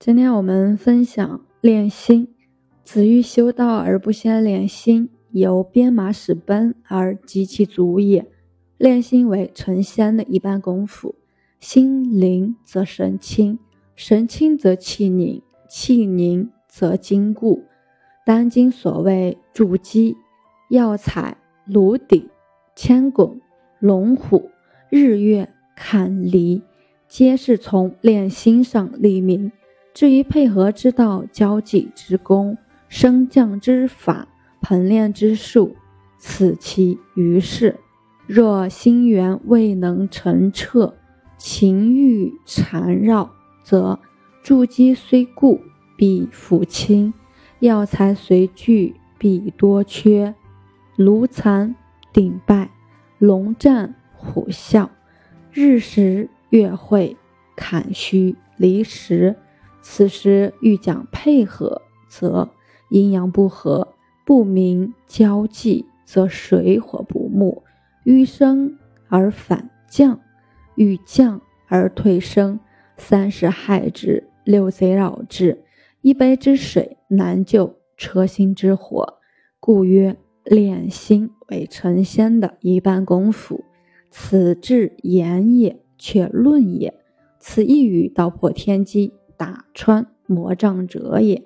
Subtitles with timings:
[0.00, 2.28] 今天我们分享练心。
[2.82, 8.28] 子欲修道而不先练心，由鞭马使奔而及其足也。
[8.76, 11.14] 练心为成仙的一般功夫。
[11.58, 13.58] 心灵则神清，
[13.96, 15.40] 神清则气凝，
[15.70, 17.64] 气凝则筋固。
[18.26, 20.16] 当今所谓筑基、
[20.68, 22.28] 药材、炉鼎、
[22.76, 23.40] 千拱、
[23.78, 24.50] 龙虎、
[24.90, 26.60] 日月、坎离，
[27.08, 29.50] 皆是从练心上立名。
[29.94, 32.58] 至于配合之道、交际之功、
[32.88, 34.26] 升降之法、
[34.60, 35.76] 盆炼之术，
[36.18, 37.76] 此其余事。
[38.26, 40.94] 若心源未能澄澈，
[41.38, 43.30] 情欲缠绕，
[43.62, 44.00] 则
[44.42, 45.60] 筑基虽固，
[45.96, 47.12] 必复清；
[47.60, 50.34] 药材虽具，必多缺。
[50.96, 51.76] 炉残
[52.12, 52.70] 鼎败，
[53.18, 54.88] 龙战虎啸，
[55.52, 57.16] 日食月晦，
[57.54, 59.36] 坎虚离石。
[59.86, 62.48] 此时欲讲配合，则
[62.88, 63.86] 阴阳不和；
[64.24, 67.62] 不明交际，则水火不睦，
[68.04, 70.18] 欲升而反降，
[70.74, 72.58] 欲降而退升，
[72.96, 75.62] 三是害之，六贼扰之。
[76.00, 79.18] 一杯之水难救车薪之火，
[79.60, 83.62] 故曰炼心为成仙的一般功夫。
[84.10, 86.94] 此至言也，却论也。
[87.38, 89.12] 此一语道破天机。
[89.36, 91.44] 打穿魔障者也，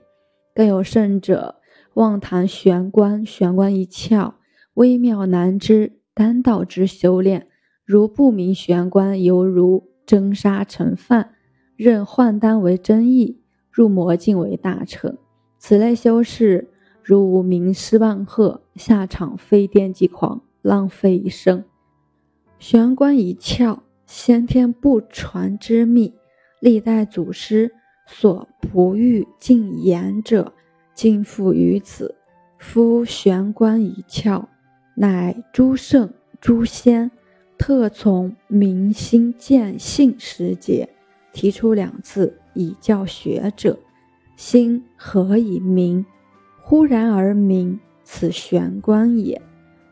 [0.54, 1.56] 更有甚者，
[1.94, 4.34] 妄谈玄关，玄关一窍，
[4.74, 7.48] 微妙难知，丹道之修炼，
[7.84, 11.34] 如不明玄关，犹如蒸沙成饭，
[11.76, 15.16] 任换丹为真意，入魔境为大成。
[15.58, 16.70] 此类修士，
[17.02, 21.64] 如无名师万壑，下场非癫即狂，浪费一生。
[22.58, 26.14] 玄关一窍，先天不传之秘。
[26.60, 27.72] 历代祖师
[28.10, 30.54] 所不欲尽言者，
[30.94, 32.14] 尽付于此。
[32.56, 34.46] 夫玄关一窍，
[34.94, 37.10] 乃诸圣诸仙
[37.58, 40.88] 特从明心见性时节，
[41.32, 43.78] 提出两字以教学者。
[44.36, 46.04] 心何以明？
[46.62, 49.40] 忽然而明，此玄关也；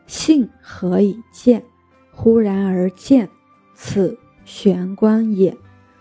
[0.07, 1.63] 性何以见？
[2.11, 3.29] 忽然而见，
[3.75, 5.55] 此玄关也。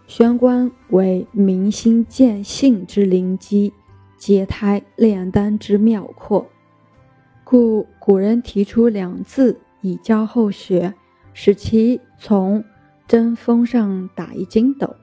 [0.07, 3.73] 玄关为明心见性之灵机，
[4.17, 6.49] 解胎炼丹之妙阔，
[7.43, 10.95] 故古人提出两字以教后学，
[11.35, 12.63] 使其从
[13.09, 14.95] 针锋上打一筋斗，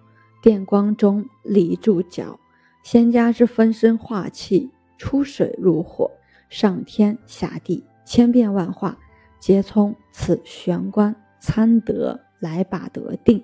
[0.42, 2.40] 电光中立住脚。
[2.82, 6.10] 仙家之分身化气，出水入火，
[6.48, 8.98] 上天下地，千变万化，
[9.38, 13.44] 皆从此玄关参得来把得定。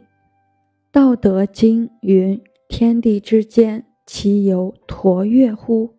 [0.91, 5.93] 道德经云：“天地之间，其有橐越乎？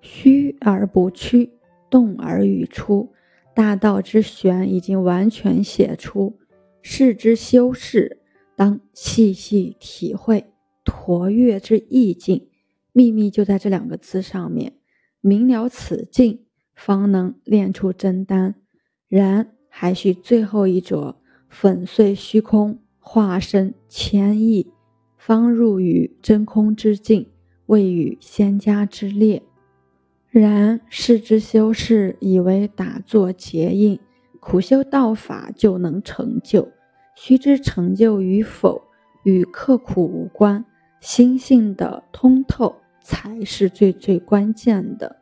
[0.00, 1.52] 虚而不屈，
[1.88, 3.12] 动而愈出。”
[3.54, 6.36] 大道之玄已经完全写出，
[6.80, 8.18] 世之修士
[8.56, 10.46] 当细细体会
[10.84, 12.48] 橐越之意境。
[12.92, 14.72] 秘密就在这两个字上面，
[15.20, 18.56] 明了此境，方能炼出真丹。
[19.06, 22.81] 然还需最后一着，粉碎虚空。
[23.04, 24.72] 化身千亿，
[25.18, 27.26] 方入于真空之境，
[27.66, 29.42] 位于仙家之列。
[30.30, 34.00] 然世之修士以为打坐结印，
[34.40, 36.66] 苦修道法就能成就。
[37.14, 38.80] 须知成就与否
[39.24, 40.64] 与刻苦无关，
[41.00, 45.16] 心性的通透才是最最关键的。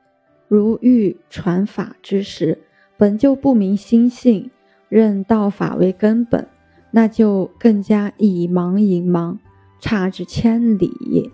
[0.47, 2.59] 如欲传法之时，
[2.97, 4.51] 本就不明心性，
[4.89, 6.47] 认道法为根本。
[6.91, 9.39] 那就更加以盲引盲，
[9.79, 11.31] 差之千里。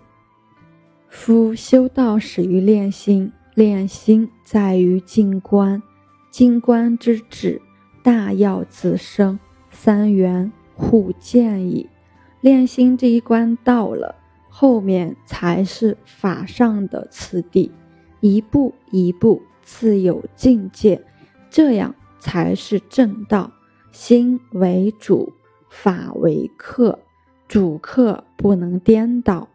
[1.09, 5.81] 夫修道始于练心，练心在于静观，
[6.29, 7.61] 静观之旨，
[8.03, 9.39] 大要自生，
[9.71, 11.89] 三元互见矣。
[12.41, 14.15] 练心这一关到了，
[14.47, 17.71] 后面才是法上的次第，
[18.19, 21.03] 一步一步自有境界，
[21.49, 23.51] 这样才是正道。
[23.91, 25.33] 心为主。
[25.69, 26.99] 法为客，
[27.47, 29.49] 主客不能颠倒。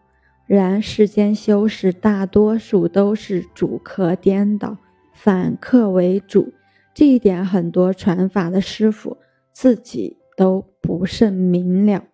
[0.46, 4.76] 然世间修士大多数都是主客颠倒，
[5.12, 6.52] 反客为主。
[6.94, 9.16] 这一点很多传法的师傅
[9.52, 12.04] 自己都不甚明了。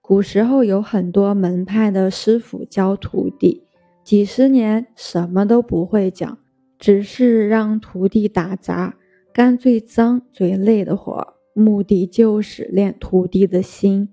[0.00, 3.66] 古时候有很多门派的师傅教徒弟，
[4.02, 6.38] 几十年什么都不会讲，
[6.78, 8.96] 只是让徒弟打杂，
[9.32, 11.31] 干最脏最累的活。
[11.54, 14.08] 目的就是练徒弟的心，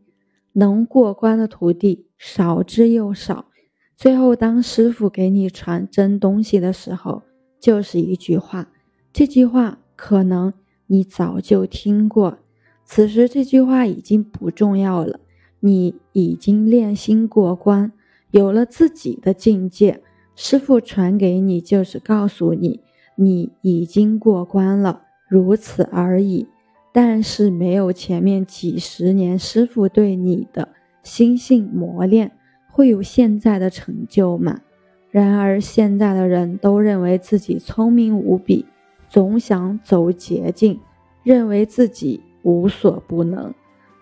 [0.53, 3.45] 能过关的徒弟少之又少。
[3.95, 7.23] 最后，当师傅给你传真东西的时候，
[7.59, 8.71] 就是一句话。
[9.11, 10.53] 这句话可能
[10.87, 12.37] 你早就听过，
[12.85, 15.19] 此时这句话已经不重要了。
[15.61, 17.91] 你已经练心过关，
[18.31, 20.01] 有了自己的境界。
[20.35, 22.79] 师傅传给你，就是告诉你，
[23.17, 26.47] 你已经过关了，如此而已。
[26.91, 30.69] 但是没有前面几十年师傅对你的
[31.03, 32.31] 心性磨练，
[32.71, 34.61] 会有现在的成就吗？
[35.11, 38.65] 然而现在的人都认为自己聪明无比，
[39.07, 40.79] 总想走捷径，
[41.23, 43.53] 认为自己无所不能。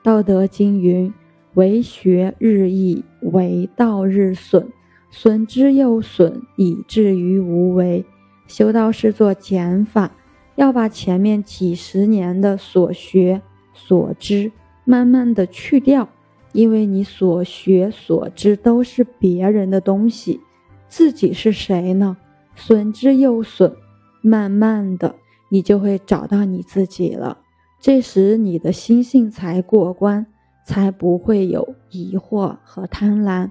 [0.04, 1.14] 道德经云。
[1.54, 4.68] 为学日益，为道日损，
[5.10, 8.06] 损之又损，以至于无为。
[8.46, 10.12] 修道是做减法，
[10.58, 13.42] 要把前面几十年的所学
[13.74, 14.52] 所知
[14.84, 16.10] 慢慢的去掉，
[16.52, 20.42] 因为你所学所知都是别人的东西，
[20.90, 22.18] 自己是谁呢？
[22.56, 23.74] 损之又损，
[24.22, 25.16] 慢慢的
[25.50, 27.38] 你就会找到你自己了，
[27.80, 30.26] 这时你的心性才过关。
[30.68, 33.50] 才不会有疑惑和贪婪。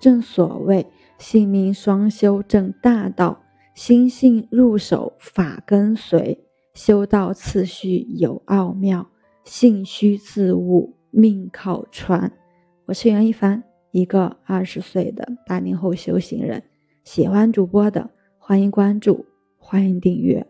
[0.00, 0.86] 正所谓
[1.18, 3.42] 性命双修正大道，
[3.76, 6.42] 心性入手法跟随。
[6.72, 9.06] 修道次序有奥妙，
[9.44, 12.32] 性虚自悟，命靠传。
[12.86, 16.62] 我是袁一凡，一个二十岁的八零后修行人。
[17.04, 18.08] 喜欢主播的，
[18.38, 19.26] 欢迎关注，
[19.58, 20.46] 欢迎订阅。